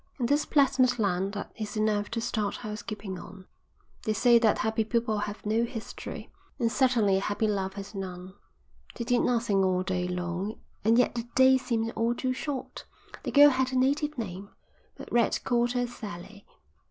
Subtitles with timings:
[0.17, 3.45] In this pleasant land that is enough to start housekeeping on."
[4.01, 8.33] "They say that happy people have no history, and certainly a happy love has none.
[8.95, 12.85] They did nothing all day long and yet the days seemed all too short.
[13.21, 14.49] The girl had a native name,
[14.97, 16.47] but Red called her Sally.